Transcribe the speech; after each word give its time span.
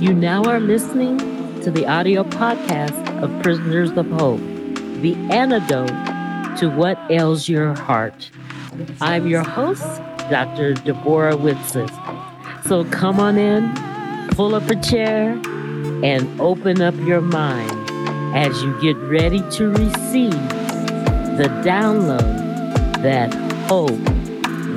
You 0.00 0.14
now 0.14 0.42
are 0.44 0.60
listening 0.60 1.18
to 1.60 1.70
the 1.70 1.86
audio 1.86 2.24
podcast 2.24 3.22
of 3.22 3.42
Prisoners 3.42 3.90
of 3.98 4.10
Hope, 4.12 4.40
the 5.02 5.14
antidote 5.30 5.90
to 6.58 6.70
what 6.70 6.98
ails 7.10 7.50
your 7.50 7.74
heart. 7.74 8.30
I'm 9.02 9.26
your 9.26 9.42
host, 9.42 9.84
Dr. 10.30 10.72
Deborah 10.72 11.36
Whitson. 11.36 11.90
So 12.64 12.86
come 12.86 13.20
on 13.20 13.36
in, 13.36 13.74
pull 14.30 14.54
up 14.54 14.70
a 14.70 14.76
chair, 14.76 15.32
and 16.02 16.40
open 16.40 16.80
up 16.80 16.94
your 17.00 17.20
mind 17.20 17.70
as 18.34 18.62
you 18.62 18.80
get 18.80 18.96
ready 18.96 19.40
to 19.50 19.68
receive 19.68 20.30
the 21.36 21.50
download 21.62 23.02
that 23.02 23.34
hope 23.68 24.00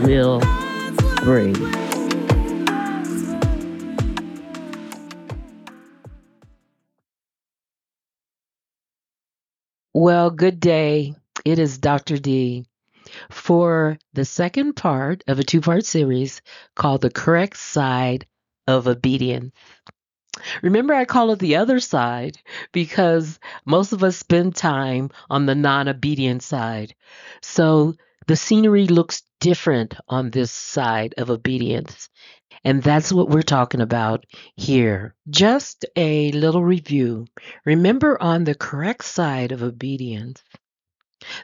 will 0.06 0.42
bring. 1.24 1.83
Well, 9.96 10.32
good 10.32 10.60
day. 10.60 11.14
It 11.46 11.60
is 11.60 11.78
Dr. 11.78 12.18
D 12.18 12.66
for 13.30 14.00
the 14.14 14.26
second 14.26 14.74
part 14.74 15.24
of 15.28 15.38
a 15.38 15.44
two 15.44 15.62
part 15.62 15.86
series 15.86 16.42
called 16.76 17.02
The 17.02 17.12
Correct 17.12 17.58
Side 17.58 18.26
of 18.66 18.88
Obedience. 18.88 19.54
Remember, 20.64 20.96
I 20.96 21.06
call 21.06 21.30
it 21.30 21.38
the 21.38 21.58
other 21.58 21.80
side 21.80 22.40
because 22.72 23.40
most 23.66 23.94
of 23.94 24.04
us 24.04 24.18
spend 24.18 24.56
time 24.56 25.12
on 25.30 25.46
the 25.46 25.54
non 25.54 25.88
obedient 25.88 26.42
side. 26.42 26.96
So 27.44 27.94
the 28.28 28.36
scenery 28.36 28.88
looks 28.88 29.24
different 29.40 29.96
on 30.08 30.32
this 30.32 30.52
side 30.52 31.16
of 31.18 31.30
obedience. 31.30 32.10
And 32.64 32.82
that's 32.82 33.12
what 33.12 33.30
we're 33.30 33.42
talking 33.42 33.82
about 33.82 34.26
here. 34.56 35.16
Just 35.30 35.86
a 35.96 36.32
little 36.32 36.64
review. 36.64 37.28
Remember, 37.66 38.22
on 38.22 38.44
the 38.44 38.56
correct 38.56 39.04
side 39.04 39.52
of 39.52 39.64
obedience, 39.64 40.42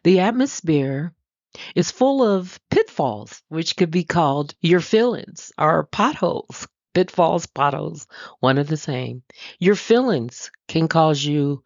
the 0.04 0.20
atmosphere 0.20 1.14
is 1.76 1.92
full 1.92 2.24
of 2.24 2.60
pitfalls, 2.70 3.42
which 3.50 3.76
could 3.76 3.92
be 3.92 4.04
called 4.04 4.54
your 4.62 4.82
feelings 4.82 5.52
or 5.58 5.84
potholes. 5.84 6.68
Pitfalls, 6.96 7.46
potholes, 7.46 8.08
one 8.40 8.58
of 8.58 8.68
the 8.68 8.76
same. 8.76 9.22
Your 9.60 9.76
feelings 9.76 10.50
can 10.68 10.88
cause 10.88 11.24
you 11.24 11.64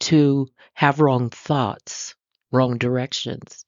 to 0.00 0.48
have 0.72 0.98
wrong 0.98 1.28
thoughts, 1.28 2.14
wrong 2.52 2.78
directions. 2.78 3.64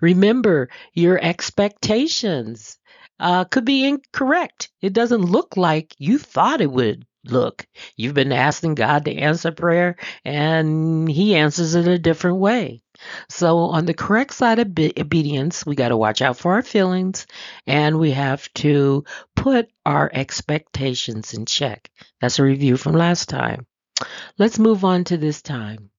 Remember, 0.00 0.68
your 0.94 1.18
expectations 1.22 2.78
uh, 3.20 3.44
could 3.44 3.64
be 3.64 3.86
incorrect. 3.86 4.70
It 4.80 4.92
doesn't 4.92 5.22
look 5.22 5.56
like 5.56 5.94
you 5.98 6.18
thought 6.18 6.60
it 6.60 6.70
would 6.70 7.04
look. 7.24 7.66
You've 7.96 8.14
been 8.14 8.32
asking 8.32 8.76
God 8.76 9.04
to 9.04 9.14
answer 9.14 9.50
prayer, 9.50 9.96
and 10.24 11.08
He 11.08 11.34
answers 11.34 11.74
it 11.74 11.88
a 11.88 11.98
different 11.98 12.38
way. 12.38 12.82
So, 13.28 13.58
on 13.58 13.86
the 13.86 13.94
correct 13.94 14.34
side 14.34 14.58
of 14.58 14.68
obedience, 14.68 15.64
we 15.64 15.76
got 15.76 15.88
to 15.88 15.96
watch 15.96 16.20
out 16.20 16.36
for 16.36 16.54
our 16.54 16.62
feelings 16.62 17.26
and 17.66 17.98
we 17.98 18.10
have 18.10 18.52
to 18.54 19.04
put 19.36 19.70
our 19.86 20.10
expectations 20.12 21.34
in 21.34 21.46
check. 21.46 21.90
That's 22.20 22.38
a 22.38 22.42
review 22.44 22.76
from 22.76 22.94
last 22.94 23.28
time. 23.28 23.66
Let's 24.36 24.58
move 24.58 24.84
on 24.84 25.04
to 25.04 25.16
this 25.16 25.42
time. 25.42 25.90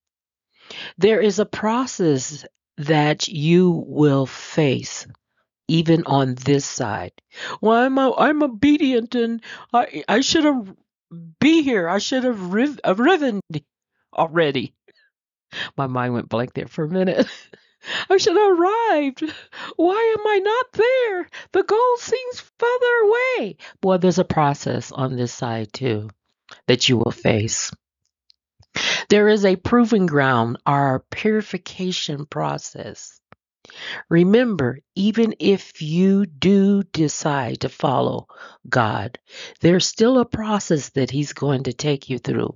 There 0.98 1.22
is 1.22 1.40
a 1.40 1.46
process 1.46 2.46
that 2.78 3.28
you 3.28 3.72
will 3.88 4.26
face 4.26 5.08
even 5.68 6.04
on 6.06 6.36
this 6.36 6.66
side. 6.66 7.12
Well, 7.62 7.76
I'm 7.76 7.98
a, 7.98 8.14
I'm 8.16 8.44
obedient 8.44 9.16
and 9.16 9.42
I 9.74 10.04
I 10.08 10.22
should 10.22 10.46
have 10.46 10.74
be 11.40 11.62
here. 11.64 11.88
I 11.88 12.00
should 12.00 12.24
have 12.24 12.54
riv- 12.54 12.80
uh, 12.86 12.96
riven 12.96 13.42
already. 14.14 14.74
My 15.78 15.88
mind 15.88 16.14
went 16.14 16.30
blank 16.30 16.54
there 16.54 16.68
for 16.68 16.86
a 16.86 16.90
minute. 16.90 17.28
I 18.10 18.18
should 18.18 18.36
have 18.36 18.60
arrived. 18.60 19.24
Why 19.78 20.16
am 20.18 20.28
I 20.28 20.40
not 20.40 20.66
there? 20.74 21.30
The 21.54 21.64
goal 21.64 21.98
seems 21.98 22.40
further 22.60 22.96
away. 23.04 23.58
Well, 23.82 23.98
there's 23.98 24.20
a 24.20 24.26
process 24.26 24.92
on 24.92 25.16
this 25.16 25.34
side 25.34 25.72
too 25.72 26.10
that 26.68 26.90
you 26.90 26.98
will 26.98 27.12
face. 27.12 27.72
There 29.10 29.28
is 29.28 29.44
a 29.44 29.56
proving 29.56 30.06
ground, 30.06 30.58
our 30.68 31.00
purification 31.00 32.28
process. 32.28 33.20
Remember, 34.08 34.78
even 34.94 35.34
if 35.40 35.82
you 35.82 36.28
do 36.28 36.84
decide 36.84 37.62
to 37.62 37.70
follow 37.70 38.28
God, 38.70 39.18
there's 39.62 39.88
still 39.88 40.20
a 40.20 40.26
process 40.26 40.90
that 40.90 41.10
He's 41.10 41.34
going 41.34 41.64
to 41.64 41.74
take 41.74 42.08
you 42.12 42.20
through. 42.20 42.56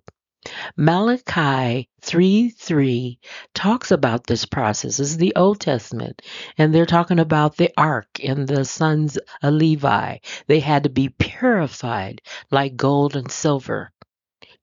Malachi 0.77 1.89
3 2.01 2.49
3 2.51 3.19
talks 3.55 3.89
about 3.89 4.27
this 4.27 4.45
process. 4.45 4.97
This 4.97 5.09
is 5.09 5.17
the 5.17 5.35
Old 5.35 5.59
Testament, 5.59 6.21
and 6.59 6.71
they're 6.71 6.85
talking 6.85 7.17
about 7.17 7.57
the 7.57 7.71
ark 7.75 8.19
and 8.23 8.47
the 8.47 8.63
sons 8.63 9.17
of 9.41 9.53
Levi. 9.55 10.17
They 10.45 10.59
had 10.59 10.83
to 10.83 10.89
be 10.89 11.09
purified 11.09 12.21
like 12.51 12.75
gold 12.75 13.15
and 13.15 13.31
silver 13.31 13.91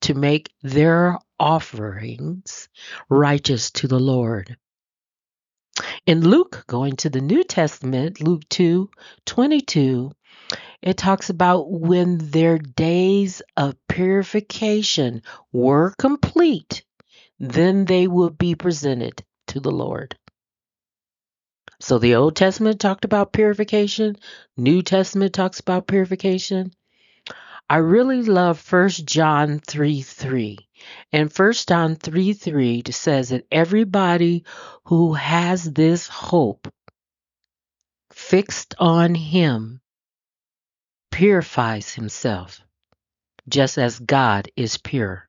to 0.02 0.14
make 0.14 0.52
their 0.62 1.18
offerings 1.38 2.68
righteous 3.08 3.70
to 3.72 3.88
the 3.88 3.98
Lord. 3.98 4.56
In 6.06 6.20
Luke, 6.20 6.64
going 6.66 6.96
to 6.96 7.10
the 7.10 7.20
New 7.20 7.44
Testament, 7.44 8.20
Luke 8.20 8.42
2 8.50 8.90
22, 9.26 10.12
it 10.82 10.96
talks 10.96 11.30
about 11.30 11.70
when 11.70 12.18
their 12.18 12.58
days 12.58 13.42
of 13.56 13.76
purification 13.88 15.22
were 15.52 15.94
complete, 15.98 16.84
then 17.38 17.84
they 17.84 18.06
will 18.06 18.30
be 18.30 18.54
presented 18.54 19.24
to 19.48 19.60
the 19.60 19.70
Lord. 19.70 20.16
So 21.80 21.98
the 21.98 22.16
Old 22.16 22.36
Testament 22.36 22.80
talked 22.80 23.04
about 23.04 23.32
purification, 23.32 24.16
New 24.56 24.82
Testament 24.82 25.32
talks 25.32 25.60
about 25.60 25.86
purification. 25.86 26.72
I 27.70 27.76
really 27.76 28.24
love 28.24 28.60
1 28.72 28.88
John 29.06 29.60
3 29.60 30.02
3. 30.02 30.58
And 31.12 31.32
1 31.32 31.52
John 31.68 31.94
3 31.94 32.32
3 32.32 32.82
says 32.90 33.28
that 33.28 33.46
everybody 33.52 34.44
who 34.86 35.14
has 35.14 35.72
this 35.72 36.08
hope 36.08 36.66
fixed 38.12 38.74
on 38.80 39.14
Him 39.14 39.80
purifies 41.12 41.94
himself, 41.94 42.60
just 43.48 43.78
as 43.78 44.00
God 44.00 44.50
is 44.56 44.76
pure. 44.76 45.28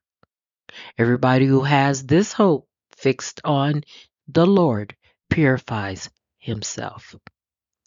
Everybody 0.98 1.46
who 1.46 1.62
has 1.62 2.04
this 2.04 2.32
hope 2.32 2.66
fixed 2.96 3.40
on 3.44 3.82
the 4.26 4.46
Lord 4.46 4.96
purifies 5.30 6.10
himself. 6.38 7.14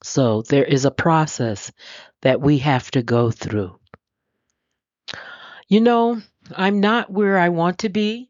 So 0.02 0.44
there 0.44 0.64
is 0.64 0.86
a 0.86 0.92
process 0.92 1.74
that 2.22 2.40
we 2.40 2.60
have 2.60 2.90
to 2.92 3.04
go 3.04 3.32
through. 3.32 3.78
You 5.68 5.82
know, 5.82 6.22
I'm 6.56 6.80
not 6.80 7.12
where 7.12 7.38
I 7.38 7.50
want 7.50 7.80
to 7.80 7.90
be, 7.90 8.30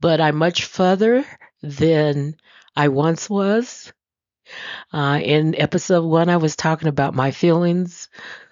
but 0.00 0.20
I'm 0.20 0.36
much 0.36 0.64
further 0.64 1.24
than 1.62 2.36
I 2.76 2.88
once 2.88 3.28
was. 3.30 3.92
Uh, 4.92 5.20
in 5.22 5.54
episode 5.56 6.04
one, 6.04 6.28
I 6.28 6.38
was 6.38 6.56
talking 6.56 6.88
about 6.88 7.14
my 7.14 7.30
feelings, 7.30 8.08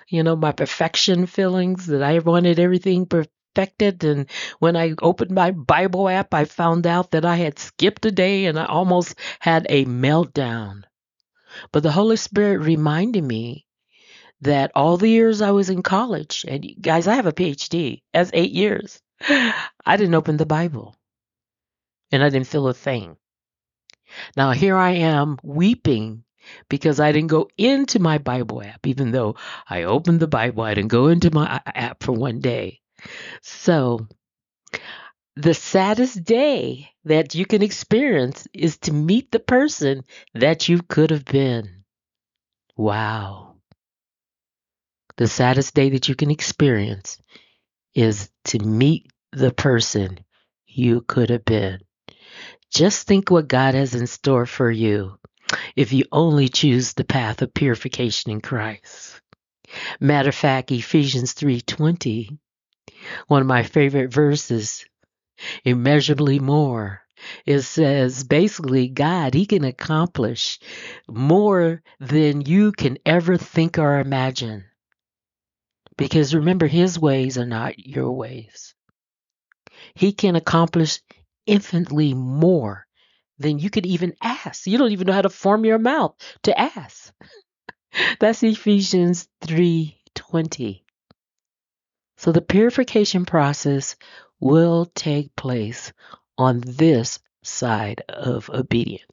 you 0.09 0.23
know, 0.23 0.37
my 0.37 0.53
perfection 0.53 1.27
feelings 1.27 1.87
that 1.87 2.03
I 2.03 2.19
wanted 2.19 2.59
everything 2.59 3.07
perfected. 3.07 4.05
And 4.05 4.27
when 4.59 4.77
I 4.77 4.95
opened 5.03 5.31
my 5.31 5.51
Bible 5.53 6.09
app, 6.09 6.35
I 6.35 6.45
found 6.45 6.87
out 6.87 7.13
that 7.13 7.25
I 7.25 7.37
had 7.37 7.59
skipped 7.59 8.05
a 8.07 8.11
day 8.13 8.47
and 8.47 8.59
I 8.59 8.67
almost 8.67 9.15
had 9.41 9.67
a 9.69 9.85
meltdown. 9.87 10.83
But 11.73 11.83
the 11.83 11.93
Holy 11.93 12.17
Spirit 12.17 12.59
reminded 12.59 13.25
me 13.25 13.67
that 14.43 14.73
all 14.75 14.96
the 14.96 15.08
years 15.08 15.43
I 15.43 15.50
was 15.50 15.70
in 15.70 15.82
college, 15.82 16.44
and 16.46 16.67
guys, 16.81 17.06
I 17.06 17.14
have 17.14 17.26
a 17.26 17.32
PhD, 17.32 18.02
as 18.14 18.31
eight 18.35 18.52
years, 18.52 19.00
I 19.20 19.96
didn't 19.96 20.14
open 20.14 20.37
the 20.37 20.46
Bible 20.46 20.94
and 22.11 22.23
I 22.23 22.29
didn't 22.29 22.46
feel 22.46 22.69
a 22.69 22.75
thing. 22.75 23.17
Now 24.37 24.52
here 24.52 24.76
I 24.76 24.93
am 24.93 25.38
weeping 25.43 26.25
because 26.69 26.99
I 27.00 27.12
didn't 27.12 27.29
go 27.29 27.49
into 27.58 27.99
my 27.99 28.19
Bible 28.19 28.62
app, 28.62 28.87
even 28.87 29.11
though 29.11 29.37
I 29.69 29.82
opened 29.82 30.20
the 30.20 30.29
Bible, 30.29 30.62
I 30.62 30.75
didn't 30.75 30.91
go 30.91 31.08
into 31.08 31.31
my 31.32 31.56
uh, 31.56 31.61
app 31.67 32.02
for 32.02 32.12
one 32.12 32.41
day. 32.41 32.81
So, 33.43 34.08
the 35.37 35.55
saddest 35.55 36.25
day 36.25 36.91
that 37.05 37.34
you 37.34 37.46
can 37.46 37.62
experience 37.62 38.49
is 38.52 38.79
to 38.79 38.93
meet 38.93 39.31
the 39.31 39.38
person 39.38 40.02
that 40.34 40.69
you 40.69 40.82
could 40.82 41.11
have 41.11 41.25
been. 41.25 41.84
Wow. 42.76 43.48
The 45.19 45.26
saddest 45.26 45.75
day 45.75 45.91
that 45.91 46.09
you 46.09 46.15
can 46.15 46.31
experience 46.31 47.19
is 47.93 48.31
to 48.44 48.61
meet 48.61 49.11
the 49.32 49.50
person 49.50 50.20
you 50.65 51.00
could 51.00 51.31
have 51.31 51.44
been. 51.44 51.81
Just 52.73 53.05
think 53.09 53.29
what 53.29 53.49
God 53.49 53.75
has 53.75 53.97
in 53.97 54.06
store 54.06 54.47
for 54.47 54.70
you 54.70 55.19
if 55.75 55.93
you 55.93 56.05
only 56.12 56.49
choose 56.49 56.93
the 56.93 57.03
path 57.03 57.43
of 57.43 57.53
purification 57.53 58.31
in 58.31 58.41
Christ. 58.41 59.20
Matter 59.99 60.29
of 60.29 60.37
fact, 60.37 60.70
Ephesians 60.70 61.35
3:20 61.35 62.38
One 63.26 63.41
of 63.41 63.49
my 63.49 63.65
favorite 63.65 64.12
verses, 64.12 64.87
immeasurably 65.65 66.38
more. 66.38 67.03
It 67.44 67.62
says 67.62 68.23
basically, 68.23 68.87
God, 68.87 69.35
He 69.35 69.47
can 69.47 69.65
accomplish 69.65 70.61
more 71.09 71.82
than 71.99 72.43
you 72.43 72.70
can 72.70 72.99
ever 73.05 73.37
think 73.37 73.79
or 73.81 73.99
imagine. 73.99 74.68
Because 75.99 76.35
remember, 76.35 76.67
His 76.67 76.99
ways 76.99 77.37
are 77.37 77.45
not 77.45 77.79
your 77.79 78.12
ways. 78.12 78.75
He 79.95 80.12
can 80.12 80.37
accomplish 80.37 81.00
infinitely 81.45 82.15
more 82.15 82.87
than 83.39 83.59
you 83.59 83.69
could 83.69 83.85
even 83.85 84.15
ask. 84.23 84.67
You 84.67 84.79
don't 84.79 84.93
even 84.93 85.09
know 85.09 85.12
how 85.12 85.23
to 85.23 85.29
form 85.29 85.65
your 85.65 85.79
mouth 85.79 86.15
to 86.45 86.59
ask. 86.59 87.12
That's 88.21 88.43
Ephesians 88.43 89.29
3:20. 89.43 90.83
So 92.17 92.33
the 92.33 92.43
purification 92.43 93.27
process 93.27 93.97
will 94.41 94.87
take 94.94 95.35
place 95.37 95.93
on 96.37 96.61
this 96.61 97.19
side 97.43 98.03
of 98.09 98.51
obedience. 98.51 99.05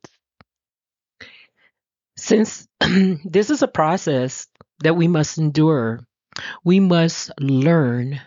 Since 2.17 2.67
this 2.79 3.49
is 3.49 3.63
a 3.63 3.67
process 3.67 4.47
that 4.79 4.95
we 4.95 5.07
must 5.07 5.37
endure, 5.37 6.05
we 6.63 6.79
must 6.79 7.31
learn 7.39 8.21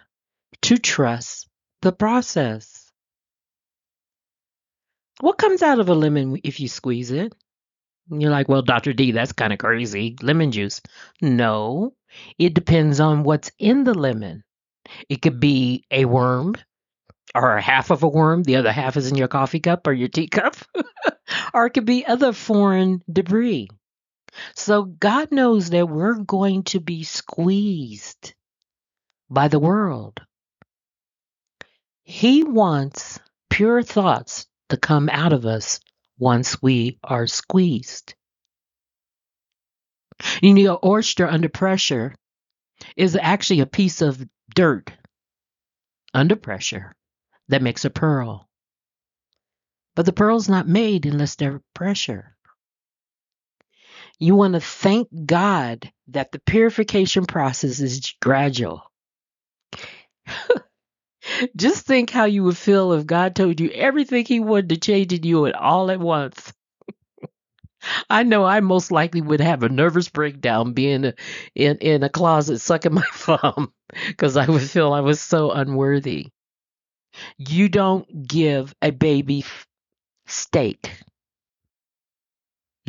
to 0.62 0.78
trust 0.78 1.48
the 1.82 1.92
process. 1.92 2.90
What 5.20 5.38
comes 5.38 5.62
out 5.62 5.80
of 5.80 5.88
a 5.88 5.94
lemon 5.94 6.38
if 6.44 6.60
you 6.60 6.68
squeeze 6.68 7.10
it? 7.10 7.34
You're 8.10 8.30
like, 8.30 8.48
well, 8.48 8.62
Dr. 8.62 8.92
D, 8.92 9.12
that's 9.12 9.32
kind 9.32 9.52
of 9.52 9.58
crazy. 9.58 10.16
Lemon 10.22 10.52
juice. 10.52 10.80
No, 11.20 11.94
it 12.38 12.54
depends 12.54 13.00
on 13.00 13.22
what's 13.22 13.50
in 13.58 13.84
the 13.84 13.94
lemon. 13.94 14.44
It 15.08 15.20
could 15.20 15.40
be 15.40 15.84
a 15.90 16.06
worm 16.06 16.54
or 17.34 17.56
a 17.56 17.62
half 17.62 17.90
of 17.90 18.02
a 18.02 18.08
worm, 18.08 18.42
the 18.42 18.56
other 18.56 18.72
half 18.72 18.96
is 18.96 19.10
in 19.10 19.16
your 19.16 19.28
coffee 19.28 19.60
cup 19.60 19.86
or 19.86 19.92
your 19.92 20.08
teacup, 20.08 20.56
or 21.54 21.66
it 21.66 21.70
could 21.70 21.84
be 21.84 22.06
other 22.06 22.32
foreign 22.32 23.02
debris. 23.10 23.68
So 24.54 24.84
God 24.84 25.32
knows 25.32 25.70
that 25.70 25.88
we're 25.88 26.18
going 26.18 26.64
to 26.64 26.80
be 26.80 27.04
squeezed 27.04 28.34
by 29.30 29.48
the 29.48 29.58
world. 29.58 30.20
He 32.02 32.42
wants 32.42 33.20
pure 33.50 33.82
thoughts 33.82 34.46
to 34.70 34.76
come 34.76 35.08
out 35.10 35.32
of 35.32 35.46
us 35.46 35.80
once 36.18 36.62
we 36.62 36.98
are 37.04 37.26
squeezed. 37.26 38.14
You 40.42 40.54
know, 40.54 40.74
an 40.74 40.78
oyster 40.84 41.26
under 41.26 41.48
pressure 41.48 42.14
is 42.96 43.16
actually 43.16 43.60
a 43.60 43.66
piece 43.66 44.02
of 44.02 44.26
dirt 44.54 44.90
under 46.14 46.36
pressure 46.36 46.94
that 47.48 47.62
makes 47.62 47.84
a 47.84 47.90
pearl. 47.90 48.48
But 49.94 50.06
the 50.06 50.12
pearl's 50.12 50.48
not 50.48 50.68
made 50.68 51.06
unless 51.06 51.36
there's 51.36 51.60
pressure. 51.74 52.36
You 54.18 54.34
want 54.34 54.54
to 54.54 54.60
thank 54.60 55.08
God 55.26 55.90
that 56.08 56.32
the 56.32 56.40
purification 56.40 57.26
process 57.26 57.80
is 57.80 58.14
gradual. 58.20 58.82
Just 61.56 61.86
think 61.86 62.10
how 62.10 62.24
you 62.24 62.44
would 62.44 62.56
feel 62.56 62.92
if 62.92 63.06
God 63.06 63.36
told 63.36 63.60
you 63.60 63.70
everything 63.70 64.24
He 64.24 64.40
wanted 64.40 64.70
to 64.70 64.76
change 64.78 65.12
in 65.12 65.22
you 65.22 65.52
all 65.52 65.90
at 65.90 66.00
once. 66.00 66.52
I 68.10 68.24
know 68.24 68.44
I 68.44 68.60
most 68.60 68.90
likely 68.90 69.20
would 69.20 69.40
have 69.40 69.62
a 69.62 69.68
nervous 69.68 70.08
breakdown 70.08 70.72
being 70.72 71.12
in 71.54 71.78
in 71.78 72.02
a 72.02 72.08
closet 72.08 72.60
sucking 72.60 72.94
my 72.96 73.04
thumb 73.12 73.72
because 74.08 74.36
I 74.36 74.46
would 74.50 74.62
feel 74.62 74.92
I 74.92 75.00
was 75.00 75.20
so 75.20 75.52
unworthy. 75.52 76.28
You 77.38 77.68
don't 77.68 78.26
give 78.26 78.74
a 78.82 78.90
baby 78.90 79.44
steak. 80.26 80.90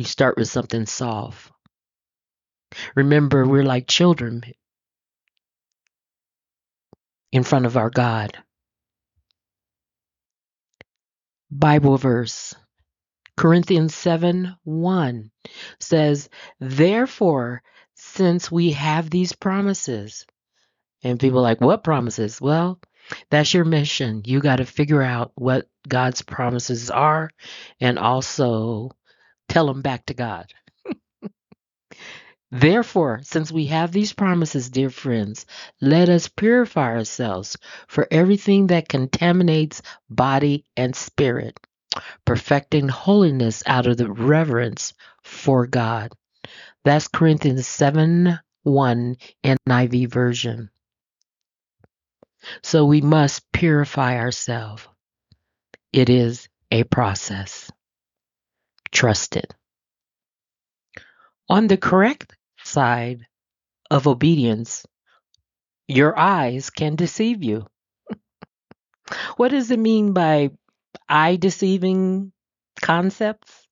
You 0.00 0.06
start 0.06 0.38
with 0.38 0.48
something 0.48 0.86
soft. 0.86 1.52
Remember, 2.96 3.46
we're 3.46 3.62
like 3.62 3.86
children 3.86 4.42
in 7.32 7.42
front 7.42 7.66
of 7.66 7.76
our 7.76 7.90
God. 7.90 8.38
Bible 11.50 11.98
verse 11.98 12.54
Corinthians 13.36 13.94
7 13.94 14.56
1 14.64 15.30
says, 15.80 16.30
Therefore, 16.60 17.62
since 17.92 18.50
we 18.50 18.72
have 18.72 19.10
these 19.10 19.34
promises, 19.34 20.24
and 21.02 21.20
people 21.20 21.42
like, 21.42 21.60
What 21.60 21.84
promises? 21.84 22.40
Well, 22.40 22.80
that's 23.30 23.52
your 23.52 23.66
mission. 23.66 24.22
You 24.24 24.40
got 24.40 24.56
to 24.56 24.64
figure 24.64 25.02
out 25.02 25.32
what 25.34 25.68
God's 25.86 26.22
promises 26.22 26.90
are 26.90 27.28
and 27.82 27.98
also 27.98 28.92
tell 29.50 29.66
them 29.66 29.82
back 29.82 30.06
to 30.06 30.14
God. 30.14 30.46
Therefore, 32.52 33.20
since 33.22 33.52
we 33.52 33.66
have 33.66 33.92
these 33.92 34.12
promises, 34.12 34.70
dear 34.70 34.90
friends, 34.90 35.46
let 35.80 36.08
us 36.08 36.28
purify 36.28 36.96
ourselves 36.96 37.56
for 37.86 38.08
everything 38.10 38.68
that 38.68 38.88
contaminates 38.88 39.82
body 40.08 40.64
and 40.76 40.96
spirit, 40.96 41.60
perfecting 42.24 42.88
holiness 42.88 43.62
out 43.66 43.86
of 43.86 43.98
the 43.98 44.10
reverence 44.10 44.94
for 45.22 45.66
God. 45.66 46.12
That's 46.84 47.06
Corinthians 47.08 47.66
7 47.68 48.38
1 48.62 49.16
in 49.42 49.56
NIV 49.68 50.10
version. 50.12 50.70
So 52.62 52.84
we 52.86 53.00
must 53.00 53.50
purify 53.52 54.18
ourselves. 54.18 54.88
It 55.92 56.08
is 56.08 56.48
a 56.70 56.84
process. 56.84 57.70
Trust 58.92 59.36
it. 59.36 59.54
On 61.48 61.66
the 61.66 61.76
correct 61.76 62.36
side 62.62 63.26
of 63.90 64.06
obedience, 64.06 64.86
your 65.88 66.16
eyes 66.18 66.70
can 66.70 66.96
deceive 66.96 67.42
you. 67.42 67.66
what 69.36 69.48
does 69.48 69.70
it 69.70 69.78
mean 69.78 70.12
by 70.12 70.50
eye 71.08 71.36
deceiving 71.36 72.32
concepts? 72.80 73.66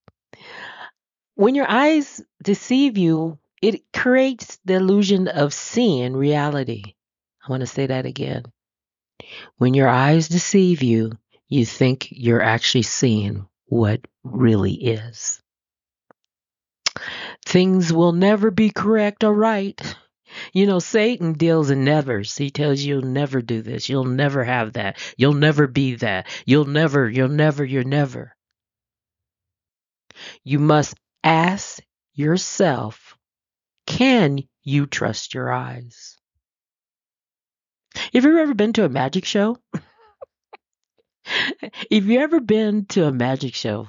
When 1.34 1.54
your 1.54 1.70
eyes 1.70 2.20
deceive 2.42 2.98
you, 2.98 3.38
it 3.62 3.92
creates 3.92 4.58
the 4.64 4.74
illusion 4.74 5.28
of 5.28 5.54
seeing 5.54 6.16
reality. 6.16 6.94
I 7.46 7.50
want 7.50 7.60
to 7.60 7.66
say 7.66 7.86
that 7.86 8.06
again. 8.06 8.44
When 9.56 9.74
your 9.74 9.88
eyes 9.88 10.28
deceive 10.28 10.82
you, 10.82 11.12
you 11.48 11.64
think 11.64 12.08
you're 12.10 12.42
actually 12.42 12.82
seeing 12.82 13.46
what 13.66 14.00
really 14.32 14.74
is. 14.74 15.40
Things 17.44 17.92
will 17.92 18.12
never 18.12 18.50
be 18.50 18.70
correct 18.70 19.24
or 19.24 19.32
right. 19.32 19.80
You 20.52 20.66
know, 20.66 20.78
Satan 20.78 21.34
deals 21.34 21.70
in 21.70 21.84
nevers. 21.84 22.36
He 22.36 22.50
tells 22.50 22.80
you 22.80 22.96
you'll 22.96 23.10
never 23.10 23.40
do 23.40 23.62
this. 23.62 23.88
You'll 23.88 24.04
never 24.04 24.44
have 24.44 24.74
that. 24.74 24.98
You'll 25.16 25.34
never 25.34 25.66
be 25.66 25.94
that. 25.96 26.26
You'll 26.44 26.66
never, 26.66 27.08
you'll 27.08 27.28
never, 27.28 27.64
you're 27.64 27.84
never. 27.84 28.36
You 30.44 30.58
must 30.58 30.96
ask 31.24 31.80
yourself 32.14 33.16
can 33.86 34.40
you 34.62 34.86
trust 34.86 35.32
your 35.32 35.50
eyes? 35.50 36.18
Have 38.12 38.24
you 38.24 38.38
ever 38.38 38.54
been 38.54 38.74
to 38.74 38.84
a 38.84 38.88
magic 38.88 39.24
show? 39.24 39.56
if 41.90 42.04
you 42.04 42.20
ever 42.20 42.40
been 42.40 42.84
to 42.86 43.06
a 43.06 43.12
magic 43.12 43.54
show, 43.54 43.88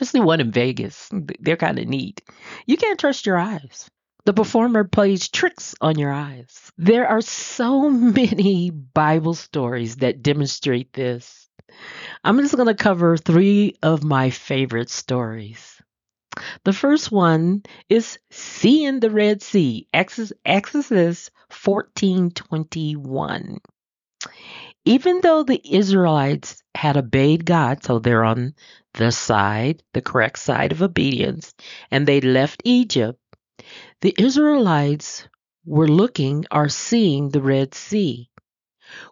especially 0.00 0.24
one 0.24 0.40
in 0.40 0.50
Vegas, 0.50 1.08
they're 1.12 1.56
kind 1.56 1.78
of 1.78 1.86
neat. 1.86 2.22
You 2.66 2.76
can't 2.76 2.98
trust 2.98 3.26
your 3.26 3.38
eyes. 3.38 3.88
The 4.24 4.32
performer 4.32 4.84
plays 4.84 5.28
tricks 5.28 5.74
on 5.80 5.98
your 5.98 6.12
eyes. 6.12 6.72
There 6.78 7.06
are 7.06 7.20
so 7.20 7.90
many 7.90 8.70
Bible 8.70 9.34
stories 9.34 9.96
that 9.96 10.22
demonstrate 10.22 10.92
this. 10.92 11.48
I'm 12.24 12.38
just 12.38 12.56
going 12.56 12.68
to 12.68 12.74
cover 12.74 13.16
three 13.16 13.76
of 13.82 14.02
my 14.02 14.30
favorite 14.30 14.90
stories. 14.90 15.80
The 16.64 16.72
first 16.72 17.12
one 17.12 17.62
is 17.88 18.18
seeing 18.30 19.00
the 19.00 19.10
Red 19.10 19.42
Sea, 19.42 19.86
Exodus, 19.92 20.32
Exodus 20.44 21.30
14:21. 21.50 23.58
Even 24.84 25.20
though 25.20 25.42
the 25.42 25.60
Israelites 25.64 26.62
had 26.74 26.96
obeyed 26.96 27.44
God, 27.44 27.84
so 27.84 27.98
they're 27.98 28.24
on 28.24 28.54
the 28.94 29.12
side, 29.12 29.82
the 29.94 30.02
correct 30.02 30.38
side 30.38 30.72
of 30.72 30.82
obedience, 30.82 31.54
and 31.90 32.06
they 32.06 32.20
left 32.20 32.62
Egypt, 32.64 33.18
the 34.00 34.14
Israelites 34.18 35.28
were 35.64 35.88
looking 35.88 36.44
or 36.50 36.68
seeing 36.68 37.28
the 37.28 37.42
Red 37.42 37.74
Sea. 37.74 38.30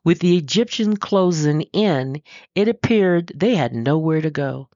With 0.04 0.18
the 0.20 0.36
Egyptians 0.36 0.98
closing 0.98 1.62
in, 1.72 2.22
it 2.54 2.68
appeared 2.68 3.32
they 3.34 3.54
had 3.54 3.72
nowhere 3.72 4.20
to 4.20 4.30
go. 4.30 4.68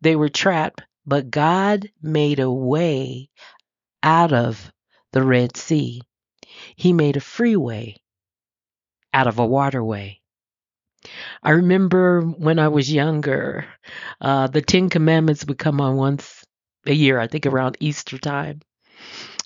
They 0.00 0.16
were 0.16 0.28
trapped, 0.28 0.82
but 1.06 1.30
God 1.30 1.90
made 2.02 2.40
a 2.40 2.50
way 2.50 3.30
out 4.02 4.32
of 4.32 4.72
the 5.12 5.22
Red 5.22 5.56
Sea. 5.56 6.02
He 6.76 6.92
made 6.92 7.16
a 7.16 7.20
freeway 7.20 7.96
out 9.12 9.26
of 9.26 9.38
a 9.38 9.46
waterway. 9.46 10.20
I 11.42 11.50
remember 11.50 12.22
when 12.22 12.58
I 12.58 12.68
was 12.68 12.92
younger, 12.92 13.66
uh, 14.20 14.46
the 14.46 14.62
Ten 14.62 14.88
Commandments 14.88 15.44
would 15.46 15.58
come 15.58 15.80
on 15.80 15.96
once 15.96 16.44
a 16.86 16.92
year, 16.92 17.18
I 17.18 17.26
think 17.26 17.46
around 17.46 17.76
Easter 17.80 18.18
time. 18.18 18.60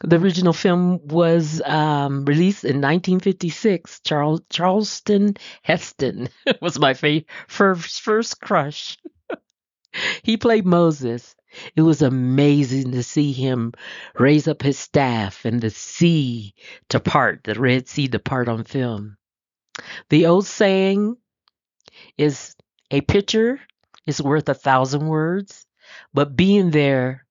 The 0.04 0.16
original 0.16 0.52
film 0.52 1.00
was 1.08 1.60
um, 1.64 2.24
released 2.24 2.64
in 2.64 2.76
1956. 2.76 4.00
Charles, 4.04 4.42
Charlton 4.48 5.36
Heston 5.62 6.28
was 6.62 6.78
my 6.78 6.94
fa- 6.94 7.24
first, 7.48 8.00
first 8.00 8.40
crush. 8.40 8.96
he 10.22 10.36
played 10.36 10.66
Moses. 10.66 11.34
It 11.74 11.82
was 11.82 12.02
amazing 12.02 12.92
to 12.92 13.02
see 13.02 13.32
him 13.32 13.72
raise 14.16 14.46
up 14.46 14.62
his 14.62 14.78
staff 14.78 15.44
and 15.44 15.60
the 15.60 15.70
sea 15.70 16.54
to 16.90 17.00
part, 17.00 17.42
the 17.42 17.54
Red 17.54 17.88
Sea 17.88 18.06
to 18.08 18.18
part 18.18 18.48
on 18.48 18.64
film. 18.64 19.16
The 20.10 20.26
old 20.26 20.46
saying 20.46 21.16
is 22.16 22.54
a 22.90 23.00
picture 23.00 23.60
is 24.06 24.22
worth 24.22 24.48
a 24.48 24.54
thousand 24.54 25.06
words, 25.06 25.66
but 26.14 26.36
being 26.36 26.70
there 26.70 27.26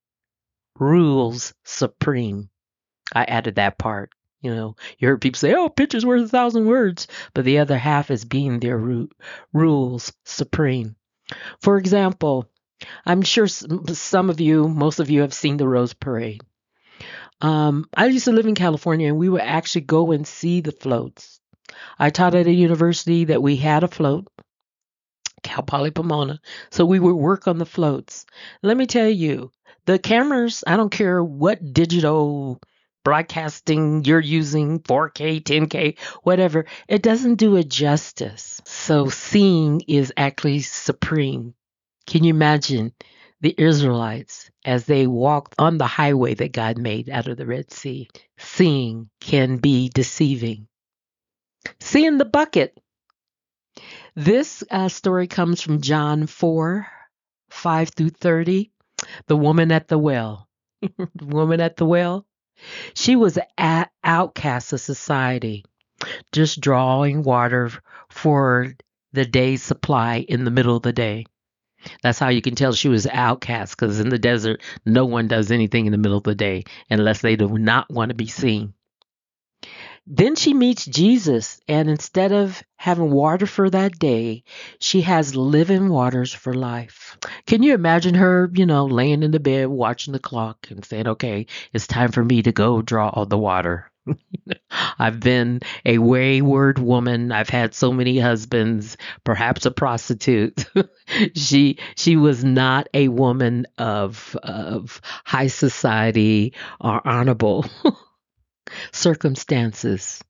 rules 0.80 1.54
supreme. 1.64 2.50
I 3.14 3.24
added 3.24 3.56
that 3.56 3.78
part. 3.78 4.12
You 4.42 4.54
know, 4.54 4.76
you 5.00 5.08
heard 5.08 5.22
people 5.22 5.40
say, 5.40 5.56
"Oh, 5.56 5.70
picture's 5.70 6.06
worth 6.06 6.26
a 6.26 6.28
thousand 6.28 6.66
words," 6.66 7.08
but 7.34 7.44
the 7.46 7.58
other 7.58 7.78
half 7.78 8.12
is 8.12 8.26
being 8.26 8.60
there 8.60 8.78
ru- 8.78 9.10
rules 9.52 10.14
supreme. 10.26 10.96
For 11.62 11.78
example, 11.78 12.48
I'm 13.06 13.24
sure 13.24 13.48
some 13.48 14.30
of 14.30 14.40
you, 14.40 14.68
most 14.68 15.00
of 15.00 15.10
you, 15.10 15.22
have 15.22 15.34
seen 15.34 15.58
the 15.58 15.68
Rose 15.68 15.94
Parade. 15.94 16.42
Um, 17.42 17.86
I 17.96 18.06
used 18.06 18.26
to 18.26 18.32
live 18.32 18.46
in 18.46 18.56
California, 18.56 19.08
and 19.08 19.18
we 19.18 19.30
would 19.30 19.42
actually 19.42 19.82
go 19.82 20.12
and 20.12 20.26
see 20.26 20.62
the 20.62 20.72
floats. 20.72 21.40
I 22.00 22.10
taught 22.10 22.36
at 22.36 22.48
a 22.48 22.52
university 22.52 23.26
that 23.26 23.42
we 23.42 23.58
had 23.58 23.84
a 23.84 23.88
float, 23.88 24.28
Cal 25.48 25.64
Poly 25.64 25.92
Pomona, 25.92 26.40
so 26.70 26.86
we 26.86 27.00
would 27.00 27.16
work 27.16 27.48
on 27.48 27.58
the 27.58 27.66
floats. 27.66 28.26
Let 28.62 28.76
me 28.76 28.86
tell 28.86 29.08
you, 29.08 29.52
the 29.86 29.98
cameras, 29.98 30.64
I 30.68 30.76
don't 30.76 30.92
care 30.92 31.24
what 31.24 31.74
digital 31.74 32.60
broadcasting 33.06 34.04
you're 34.04 34.20
using 34.20 34.82
4K, 34.82 35.42
10K, 35.42 35.98
whatever, 36.24 36.66
it 36.90 37.02
doesn't 37.02 37.36
do 37.36 37.56
it 37.56 37.70
justice. 37.70 38.62
So 38.66 39.08
seeing 39.08 39.82
is 39.88 40.12
actually 40.18 40.60
supreme. 40.60 41.54
Can 42.06 42.26
you 42.26 42.32
imagine 42.32 42.92
the 43.40 43.56
Israelites 43.58 44.52
as 44.66 44.84
they 44.84 45.08
walked 45.08 45.56
on 45.58 45.78
the 45.78 45.88
highway 45.88 46.34
that 46.34 46.52
God 46.52 46.78
made 46.78 47.10
out 47.10 47.30
of 47.30 47.38
the 47.38 47.46
Red 47.46 47.72
Sea? 47.72 48.10
Seeing 48.38 49.10
can 49.22 49.56
be 49.56 49.88
deceiving. 49.88 50.68
Seeing 51.80 52.18
the 52.18 52.26
bucket. 52.26 52.78
This 54.16 54.64
uh, 54.70 54.90
story 54.90 55.28
comes 55.28 55.62
from 55.62 55.82
John 55.82 56.28
4 56.28 56.88
5 57.50 57.90
through 57.90 58.10
30. 58.10 58.72
The 59.28 59.38
woman 59.38 59.72
at 59.72 59.88
the 59.88 59.98
well. 59.98 60.48
the 60.82 61.10
woman 61.22 61.62
at 61.62 61.78
the 61.78 61.86
well. 61.86 62.26
She 62.96 63.16
was 63.16 63.38
an 63.58 63.86
outcast 64.04 64.74
of 64.74 64.82
society, 64.82 65.64
just 66.32 66.60
drawing 66.60 67.24
water 67.24 67.72
for 68.10 68.74
the 69.14 69.26
day's 69.26 69.62
supply 69.62 70.26
in 70.28 70.44
the 70.44 70.52
middle 70.52 70.76
of 70.76 70.84
the 70.84 70.94
day. 70.94 71.26
That's 72.02 72.20
how 72.20 72.30
you 72.30 72.42
can 72.42 72.56
tell 72.56 72.74
she 72.74 72.90
was 72.90 73.06
outcast 73.08 73.78
because 73.78 74.00
in 74.00 74.10
the 74.10 74.20
desert, 74.20 74.62
no 74.86 75.06
one 75.06 75.28
does 75.28 75.52
anything 75.52 75.86
in 75.86 75.92
the 75.92 75.98
middle 75.98 76.18
of 76.18 76.24
the 76.24 76.36
day 76.36 76.64
unless 76.90 77.22
they 77.22 77.36
do 77.36 77.48
not 77.58 77.90
want 77.90 78.10
to 78.10 78.16
be 78.16 78.28
seen. 78.28 78.74
Then 80.10 80.36
she 80.36 80.54
meets 80.54 80.86
Jesus, 80.86 81.60
and 81.68 81.90
instead 81.90 82.32
of 82.32 82.64
having 82.78 83.12
water 83.12 83.46
for 83.46 83.70
that 83.70 84.00
day, 84.00 84.44
she 84.80 85.02
has 85.02 85.36
living 85.36 85.90
waters 85.90 86.34
for 86.34 86.54
life. 86.54 87.18
Can 87.46 87.62
you 87.62 87.74
imagine 87.74 88.16
her, 88.16 88.50
you 88.54 88.66
know, 88.66 88.86
laying 88.86 89.22
in 89.22 89.32
the 89.32 89.40
bed, 89.40 89.68
watching 89.68 90.14
the 90.14 90.20
clock, 90.20 90.68
and 90.72 90.86
saying, 90.86 91.08
okay, 91.08 91.46
it's 91.74 91.88
time 91.88 92.12
for 92.12 92.24
me 92.24 92.42
to 92.44 92.52
go 92.54 92.82
draw 92.82 93.10
all 93.10 93.26
the 93.26 93.38
water? 93.38 93.92
I've 95.00 95.20
been 95.20 95.60
a 95.86 95.98
wayward 95.98 96.80
woman. 96.80 97.34
I've 97.34 97.50
had 97.50 97.74
so 97.74 97.92
many 97.92 98.18
husbands, 98.18 98.96
perhaps 99.26 99.66
a 99.66 99.72
prostitute. 99.72 100.66
she 101.36 101.80
she 101.98 102.16
was 102.16 102.46
not 102.46 102.88
a 102.94 103.10
woman 103.10 103.68
of 103.78 104.38
of 104.42 105.02
high 105.26 105.48
society 105.48 106.54
or 106.80 107.06
honorable 107.06 107.66
circumstances. 108.92 110.24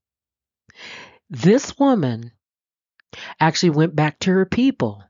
This 1.30 1.78
woman 1.78 2.32
actually 3.40 3.72
went 3.72 3.96
back 3.96 4.20
to 4.20 4.32
her 4.32 4.46
people 4.46 5.04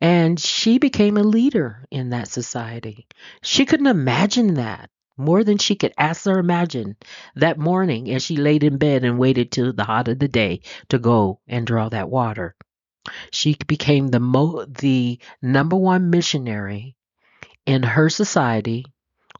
and 0.00 0.38
she 0.38 0.78
became 0.78 1.16
a 1.16 1.22
leader 1.22 1.86
in 1.90 2.10
that 2.10 2.28
society. 2.28 3.06
She 3.42 3.66
couldn't 3.66 3.86
imagine 3.86 4.54
that 4.54 4.90
more 5.16 5.44
than 5.44 5.58
she 5.58 5.76
could 5.76 5.92
ask 5.98 6.26
or 6.26 6.38
imagine 6.38 6.96
that 7.36 7.58
morning 7.58 8.10
as 8.10 8.22
she 8.22 8.36
laid 8.36 8.64
in 8.64 8.78
bed 8.78 9.04
and 9.04 9.18
waited 9.18 9.52
till 9.52 9.72
the 9.72 9.84
hot 9.84 10.08
of 10.08 10.18
the 10.18 10.28
day 10.28 10.62
to 10.88 10.98
go 10.98 11.40
and 11.46 11.66
draw 11.66 11.88
that 11.90 12.10
water. 12.10 12.56
She 13.30 13.56
became 13.66 14.08
the 14.08 14.20
mo- 14.20 14.64
the 14.66 15.20
number 15.42 15.76
one 15.76 16.10
missionary 16.10 16.96
in 17.66 17.82
her 17.82 18.08
society 18.08 18.84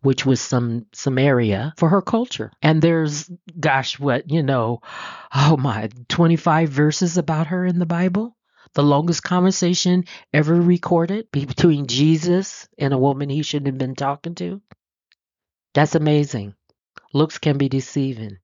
which 0.02 0.24
was 0.24 0.40
some 0.40 0.86
Samaria 0.92 1.74
for 1.76 1.88
her 1.88 2.02
culture. 2.02 2.50
And 2.62 2.80
there's 2.80 3.30
gosh 3.58 3.98
what, 3.98 4.30
you 4.30 4.42
know, 4.42 4.80
oh 5.34 5.56
my, 5.56 5.90
25 6.08 6.68
verses 6.70 7.18
about 7.18 7.48
her 7.48 7.66
in 7.66 7.78
the 7.78 7.86
Bible. 7.86 8.36
The 8.74 8.82
longest 8.82 9.22
conversation 9.22 10.04
ever 10.32 10.54
recorded 10.54 11.30
between 11.32 11.86
Jesus 11.86 12.68
and 12.78 12.94
a 12.94 12.98
woman 12.98 13.28
he 13.28 13.42
shouldn't 13.42 13.66
have 13.66 13.78
been 13.78 13.96
talking 13.96 14.36
to. 14.36 14.62
That's 15.74 15.94
amazing. 15.94 16.54
Looks 17.12 17.38
can 17.38 17.58
be 17.58 17.68
deceiving. 17.68 18.38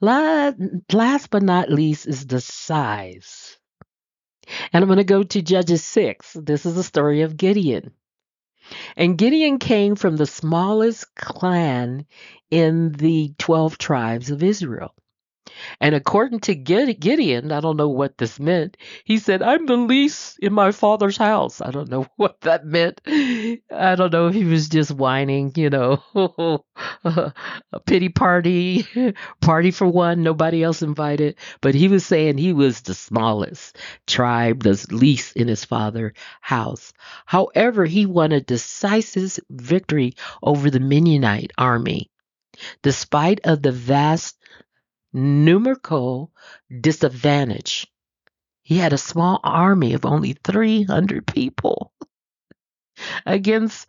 Last 0.00 1.30
but 1.30 1.42
not 1.42 1.70
least 1.70 2.08
is 2.08 2.26
the 2.26 2.40
size. 2.40 3.56
And 4.72 4.82
I'm 4.82 4.88
going 4.88 4.98
to 4.98 5.04
go 5.04 5.22
to 5.22 5.40
Judges 5.40 5.84
6. 5.84 6.36
This 6.42 6.66
is 6.66 6.74
the 6.74 6.82
story 6.82 7.22
of 7.22 7.36
Gideon. 7.36 7.92
And 8.96 9.18
Gideon 9.18 9.58
came 9.58 9.96
from 9.96 10.16
the 10.16 10.26
smallest 10.26 11.14
clan 11.14 12.06
in 12.50 12.92
the 12.92 13.34
12 13.38 13.78
tribes 13.78 14.30
of 14.30 14.42
Israel. 14.42 14.93
And 15.80 15.94
according 15.94 16.40
to 16.40 16.54
Gideon, 16.54 17.52
I 17.52 17.60
don't 17.60 17.76
know 17.76 17.88
what 17.88 18.16
this 18.16 18.40
meant. 18.40 18.76
He 19.04 19.18
said, 19.18 19.42
I'm 19.42 19.66
the 19.66 19.76
least 19.76 20.38
in 20.38 20.52
my 20.52 20.72
father's 20.72 21.16
house. 21.16 21.60
I 21.60 21.70
don't 21.70 21.90
know 21.90 22.06
what 22.16 22.40
that 22.42 22.64
meant. 22.64 23.00
I 23.06 23.94
don't 23.96 24.12
know 24.12 24.28
if 24.28 24.34
he 24.34 24.44
was 24.44 24.68
just 24.68 24.90
whining, 24.90 25.52
you 25.56 25.70
know, 25.70 26.02
a 27.04 27.80
pity 27.84 28.08
party, 28.08 28.86
party 29.40 29.70
for 29.70 29.86
one, 29.86 30.22
nobody 30.22 30.62
else 30.62 30.82
invited. 30.82 31.36
But 31.60 31.74
he 31.74 31.88
was 31.88 32.06
saying 32.06 32.38
he 32.38 32.52
was 32.52 32.80
the 32.80 32.94
smallest 32.94 33.76
tribe, 34.06 34.62
the 34.62 34.86
least 34.90 35.36
in 35.36 35.48
his 35.48 35.64
father's 35.64 36.14
house. 36.40 36.92
However, 37.26 37.84
he 37.84 38.06
won 38.06 38.32
a 38.32 38.40
decisive 38.40 39.38
victory 39.50 40.14
over 40.42 40.70
the 40.70 40.80
Midianite 40.80 41.52
army. 41.58 42.10
Despite 42.82 43.40
of 43.44 43.62
the 43.62 43.72
vast 43.72 44.36
numerical 45.14 46.32
disadvantage. 46.80 47.86
He 48.62 48.78
had 48.78 48.92
a 48.92 48.98
small 48.98 49.40
army 49.44 49.94
of 49.94 50.04
only 50.04 50.32
300 50.32 51.26
people 51.26 51.92
against 53.26 53.86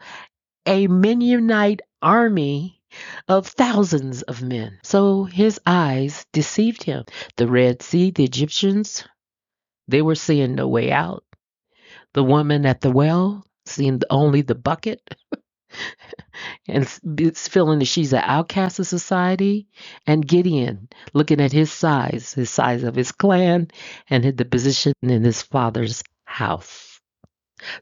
a 0.65 0.87
Midianite 0.87 1.81
army 2.01 2.81
of 3.27 3.47
thousands 3.47 4.21
of 4.23 4.41
men. 4.41 4.79
So 4.83 5.23
his 5.25 5.59
eyes 5.65 6.25
deceived 6.31 6.83
him. 6.83 7.05
The 7.37 7.47
Red 7.47 7.81
Sea, 7.81 8.11
the 8.11 8.23
Egyptians, 8.23 9.03
they 9.87 10.01
were 10.01 10.15
seeing 10.15 10.55
no 10.55 10.67
way 10.67 10.91
out. 10.91 11.23
The 12.13 12.23
woman 12.23 12.65
at 12.65 12.81
the 12.81 12.91
well, 12.91 13.45
seeing 13.65 14.01
only 14.09 14.41
the 14.41 14.55
bucket. 14.55 15.01
and 16.67 16.99
it's 17.19 17.47
feeling 17.47 17.79
that 17.79 17.85
she's 17.85 18.13
an 18.13 18.23
outcast 18.23 18.79
of 18.79 18.87
society. 18.87 19.67
And 20.05 20.27
Gideon, 20.27 20.89
looking 21.13 21.41
at 21.41 21.51
his 21.51 21.71
size, 21.71 22.33
his 22.33 22.49
size 22.49 22.83
of 22.83 22.95
his 22.95 23.11
clan, 23.11 23.69
and 24.09 24.37
the 24.37 24.45
position 24.45 24.93
in 25.01 25.23
his 25.23 25.41
father's 25.41 26.03
house. 26.25 26.99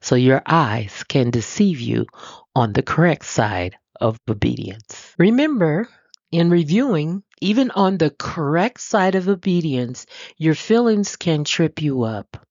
So 0.02 0.16
your 0.16 0.42
eyes 0.46 1.04
can 1.08 1.32
deceive 1.32 1.80
you 1.80 2.06
on 2.56 2.74
the 2.74 2.84
correct 2.84 3.26
side 3.26 3.76
of 4.00 4.18
obedience. 4.30 5.14
Remember, 5.18 5.88
in 6.32 6.50
reviewing, 6.50 7.24
even 7.42 7.72
on 7.72 7.98
the 7.98 8.10
correct 8.10 8.82
side 8.82 9.16
of 9.16 9.28
obedience, 9.28 10.06
your 10.38 10.56
feelings 10.56 11.16
can 11.16 11.44
trip 11.44 11.82
you 11.82 12.04
up. 12.04 12.46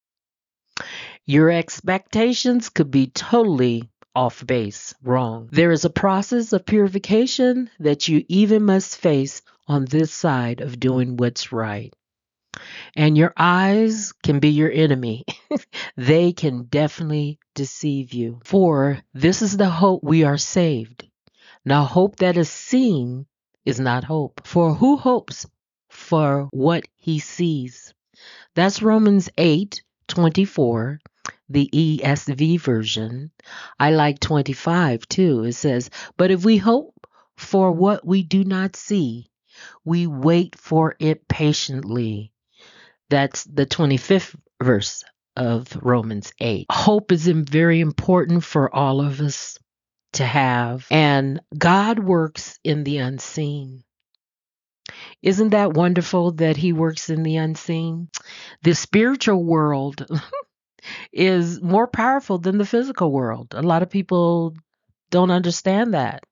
Your 1.24 1.50
expectations 1.50 2.68
could 2.68 2.90
be 2.90 3.06
totally 3.06 3.88
off 4.14 4.46
base, 4.46 4.94
wrong. 5.02 5.48
There 5.52 5.70
is 5.70 5.84
a 5.84 5.90
process 5.90 6.52
of 6.52 6.66
purification 6.66 7.70
that 7.80 8.08
you 8.08 8.24
even 8.28 8.64
must 8.64 8.96
face 8.96 9.42
on 9.66 9.84
this 9.84 10.12
side 10.12 10.60
of 10.60 10.80
doing 10.80 11.16
what's 11.16 11.52
right. 11.52 11.94
And 12.94 13.16
your 13.16 13.32
eyes 13.36 14.12
can 14.22 14.38
be 14.38 14.50
your 14.50 14.70
enemy. 14.70 15.24
they 15.96 16.32
can 16.32 16.64
definitely 16.64 17.38
deceive 17.54 18.12
you. 18.12 18.40
For 18.44 18.98
this 19.14 19.40
is 19.40 19.56
the 19.56 19.70
hope 19.70 20.04
we 20.04 20.24
are 20.24 20.38
saved. 20.38 21.08
Now, 21.64 21.84
hope 21.84 22.16
that 22.16 22.36
is 22.36 22.50
seen 22.50 23.26
is 23.64 23.80
not 23.80 24.04
hope. 24.04 24.46
For 24.46 24.74
who 24.74 24.96
hopes 24.96 25.46
for 25.88 26.48
what 26.50 26.84
he 26.98 27.18
sees? 27.20 27.94
That's 28.54 28.82
Romans 28.82 29.30
8 29.38 29.82
24, 30.08 31.00
the 31.52 31.68
ESV 31.72 32.60
version. 32.60 33.30
I 33.78 33.90
like 33.90 34.20
25 34.20 35.08
too. 35.08 35.44
It 35.44 35.52
says, 35.52 35.90
But 36.16 36.30
if 36.30 36.44
we 36.44 36.56
hope 36.56 37.06
for 37.36 37.72
what 37.72 38.06
we 38.06 38.22
do 38.22 38.44
not 38.44 38.76
see, 38.76 39.30
we 39.84 40.06
wait 40.06 40.56
for 40.56 40.96
it 40.98 41.28
patiently. 41.28 42.32
That's 43.10 43.44
the 43.44 43.66
25th 43.66 44.34
verse 44.62 45.04
of 45.36 45.76
Romans 45.82 46.32
8. 46.40 46.66
Hope 46.70 47.12
is 47.12 47.26
very 47.26 47.80
important 47.80 48.44
for 48.44 48.74
all 48.74 49.00
of 49.00 49.20
us 49.20 49.58
to 50.14 50.24
have, 50.24 50.86
and 50.90 51.40
God 51.56 51.98
works 51.98 52.58
in 52.64 52.84
the 52.84 52.98
unseen. 52.98 53.82
Isn't 55.22 55.50
that 55.50 55.72
wonderful 55.72 56.32
that 56.32 56.56
He 56.56 56.72
works 56.72 57.08
in 57.08 57.22
the 57.22 57.36
unseen? 57.36 58.08
The 58.62 58.74
spiritual 58.74 59.42
world 59.42 60.06
is 61.12 61.60
more 61.60 61.86
powerful 61.86 62.38
than 62.38 62.58
the 62.58 62.66
physical 62.66 63.10
world. 63.10 63.48
A 63.52 63.62
lot 63.62 63.82
of 63.82 63.90
people 63.90 64.54
don't 65.10 65.30
understand 65.30 65.94
that. 65.94 66.24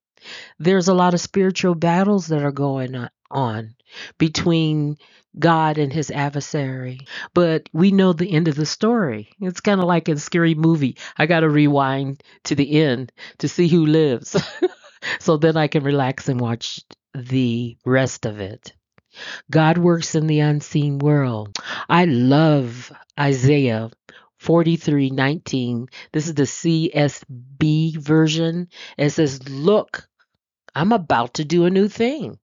There's 0.59 0.89
a 0.89 0.95
lot 0.95 1.15
of 1.15 1.21
spiritual 1.21 1.75
battles 1.75 2.29
that 2.29 2.43
are 2.43 2.53
going 2.53 3.09
on 3.31 3.75
between 4.19 4.97
God 5.39 5.79
and 5.79 5.93
his 5.93 6.11
adversary. 6.11 7.01
But 7.35 7.69
we 7.73 7.93
know 7.93 8.13
the 8.13 8.33
end 8.33 8.49
of 8.49 8.57
the 8.57 8.67
story. 8.67 9.31
It's 9.41 9.61
kind 9.61 9.81
of 9.81 9.87
like 9.87 10.09
a 10.09 10.19
scary 10.19 10.55
movie. 10.55 10.97
I 11.17 11.27
got 11.27 11.41
to 11.41 11.49
rewind 11.49 12.23
to 12.45 12.55
the 12.55 12.81
end 12.83 13.13
to 13.39 13.49
see 13.49 13.69
who 13.69 13.87
lives. 13.87 14.37
so 15.21 15.37
then 15.37 15.57
I 15.57 15.69
can 15.69 15.85
relax 15.85 16.29
and 16.29 16.41
watch 16.41 16.81
the 17.15 17.77
rest 17.85 18.27
of 18.27 18.41
it. 18.41 18.73
God 19.51 19.79
works 19.79 20.15
in 20.15 20.27
the 20.27 20.41
unseen 20.41 20.99
world. 20.99 21.57
I 21.89 22.05
love 22.05 22.93
Isaiah 23.19 23.91
43:19. 24.41 25.89
This 26.13 26.27
is 26.27 26.35
the 26.35 26.47
CSB 26.47 27.97
version. 27.97 28.69
It 28.99 29.11
says, 29.11 29.49
"Look, 29.49 30.09
I'm 30.75 30.93
about 30.93 31.35
to 31.35 31.45
do 31.45 31.67
a 31.67 31.71
new 31.71 31.89
thing 31.89 32.39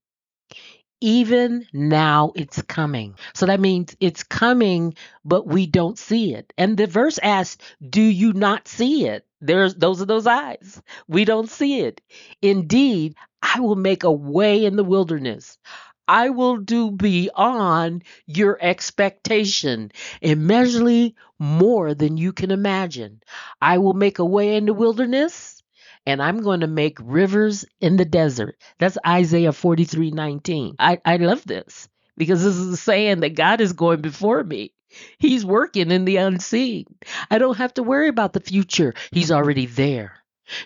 even 1.01 1.67
now 1.73 2.31
it's 2.35 2.61
coming. 2.63 3.15
So 3.33 3.45
that 3.45 3.59
means 3.59 3.95
it's 3.99 4.23
coming, 4.23 4.95
but 5.23 5.47
we 5.47 5.67
don't 5.67 5.97
see 5.97 6.33
it. 6.33 6.53
And 6.57 6.75
the 6.77 6.87
verse 6.87 7.19
asks, 7.21 7.63
Do 7.87 8.01
you 8.01 8.33
not 8.33 8.67
see 8.67 9.07
it? 9.07 9.25
There's 9.39 9.75
those 9.75 10.01
are 10.01 10.05
those 10.05 10.25
eyes. 10.25 10.81
We 11.07 11.23
don't 11.23 11.49
see 11.49 11.81
it. 11.81 12.01
Indeed, 12.41 13.15
I 13.41 13.59
will 13.59 13.75
make 13.75 14.03
a 14.03 14.11
way 14.11 14.65
in 14.65 14.75
the 14.75 14.83
wilderness. 14.83 15.59
I 16.07 16.29
will 16.29 16.57
do 16.57 16.91
beyond 16.91 18.03
your 18.25 18.57
expectation, 18.61 19.91
immeasurably 20.21 21.15
more 21.39 21.93
than 21.93 22.17
you 22.17 22.33
can 22.33 22.51
imagine. 22.51 23.21
I 23.61 23.77
will 23.79 23.93
make 23.93 24.19
a 24.19 24.25
way 24.25 24.55
in 24.55 24.65
the 24.65 24.73
wilderness 24.73 25.61
and 26.05 26.21
I'm 26.21 26.41
going 26.41 26.61
to 26.61 26.67
make 26.67 26.97
rivers 27.01 27.65
in 27.81 27.97
the 27.97 28.05
desert. 28.05 28.57
That's 28.79 28.97
Isaiah 29.05 29.51
43 29.51 30.11
19. 30.11 30.75
I, 30.79 30.99
I 31.03 31.17
love 31.17 31.43
this 31.45 31.89
because 32.15 32.43
this 32.43 32.55
is 32.55 32.81
saying 32.81 33.19
that 33.19 33.35
God 33.35 33.59
is 33.61 33.73
going 33.73 34.01
before 34.01 34.43
me. 34.43 34.73
He's 35.19 35.45
working 35.45 35.91
in 35.91 36.05
the 36.05 36.17
unseen. 36.17 36.85
I 37.29 37.37
don't 37.37 37.57
have 37.57 37.73
to 37.75 37.83
worry 37.83 38.07
about 38.07 38.33
the 38.33 38.39
future, 38.39 38.93
He's 39.11 39.31
already 39.31 39.65
there. 39.65 40.13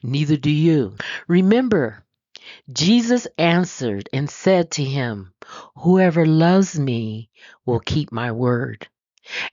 Neither 0.04 0.38
do 0.38 0.52
you. 0.52 0.96
Remember, 1.28 2.04
Jesus 2.72 3.28
answered 3.38 4.10
and 4.14 4.30
said 4.30 4.72
to 4.72 4.84
him, 4.84 5.34
Whoever 5.78 6.26
loves 6.26 6.80
me 6.80 7.30
will 7.66 7.80
keep 7.80 8.12
my 8.12 8.32
word, 8.32 8.88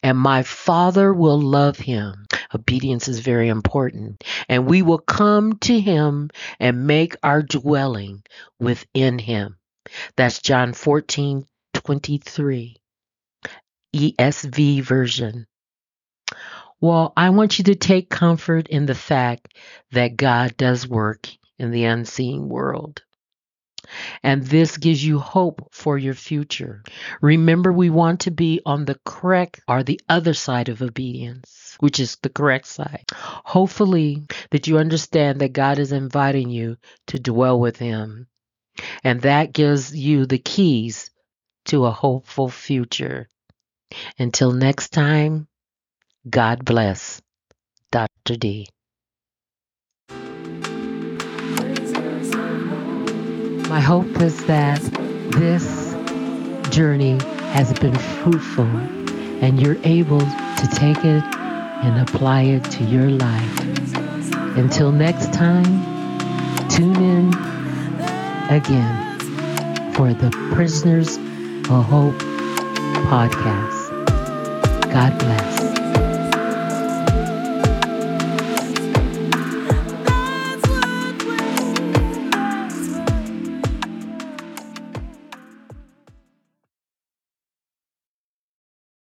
and 0.02 0.18
my 0.18 0.42
Father 0.42 1.12
will 1.12 1.40
love 1.40 1.78
him 1.78 2.26
Obedience 2.54 3.08
is 3.08 3.20
very 3.20 3.48
important. 3.48 4.24
And 4.48 4.66
we 4.66 4.82
will 4.82 4.98
come 4.98 5.58
to 5.61 5.78
him 5.78 6.30
and 6.58 6.87
make 6.87 7.16
our 7.22 7.42
dwelling 7.42 8.22
within 8.58 9.18
him. 9.18 9.56
That's 10.16 10.40
John 10.40 10.72
14 10.72 11.46
23, 11.74 12.76
ESV 13.94 14.82
version. 14.82 15.46
Well, 16.80 17.12
I 17.16 17.30
want 17.30 17.58
you 17.58 17.64
to 17.66 17.74
take 17.74 18.08
comfort 18.11 18.68
in 18.68 18.87
the 18.87 18.94
fact 18.94 19.54
that 19.92 20.16
God 20.16 20.56
does 20.56 20.87
work 20.87 21.28
in 21.59 21.71
the 21.71 21.85
unseen 21.85 22.49
world. 22.49 23.03
And 24.23 24.44
this 24.44 24.77
gives 24.77 25.05
you 25.05 25.18
hope 25.18 25.68
for 25.73 25.97
your 25.97 26.14
future. 26.14 26.83
Remember, 27.23 27.73
we 27.73 27.90
want 27.90 28.21
to 28.21 28.31
be 28.31 28.61
on 28.66 28.85
the 28.85 28.99
correct 29.05 29.61
or 29.68 29.83
the 29.83 30.01
other 30.09 30.35
side 30.35 30.68
of 30.68 30.83
obedience, 30.83 31.77
which 31.81 32.01
is 32.01 32.16
the 32.16 32.29
correct 32.29 32.66
side. 32.66 33.05
Hopefully, 33.12 34.25
that 34.51 34.66
you 34.66 34.79
understand 34.79 35.40
that 35.40 35.53
God 35.53 35.79
is 35.79 35.92
inviting 35.92 36.51
you 36.51 36.77
to 37.07 37.18
dwell 37.18 37.59
with 37.59 37.79
Him. 37.79 38.27
And 39.03 39.23
that 39.23 39.53
gives 39.53 39.97
you 39.97 40.27
the 40.27 40.38
keys 40.38 41.11
to 41.66 41.87
a 41.87 41.90
hopeful 41.90 42.49
future. 42.49 43.29
Until 44.18 44.53
next 44.53 44.90
time, 44.90 45.49
God 46.29 46.64
bless. 46.64 47.23
Dr. 47.90 48.37
D. 48.37 48.68
My 53.68 53.81
hope 53.81 54.20
is 54.22 54.46
that 54.46 54.81
this 55.33 55.94
journey 56.70 57.18
has 57.52 57.70
been 57.78 57.94
fruitful 57.94 58.64
and 58.64 59.61
you're 59.61 59.76
able 59.85 60.20
to 60.20 60.68
take 60.72 60.96
it 61.04 61.22
and 61.85 62.00
apply 62.09 62.42
it 62.42 62.64
to 62.64 62.85
your 62.85 63.11
life. 63.11 63.61
Until 64.57 64.90
next 64.90 65.35
time, 65.35 65.64
tune 66.70 66.96
in 66.96 67.28
again 68.48 69.92
for 69.92 70.14
the 70.14 70.31
Prisoners 70.54 71.18
of 71.68 71.85
Hope 71.85 72.14
podcast. 73.11 73.90
God 74.90 75.18
bless. 75.18 75.58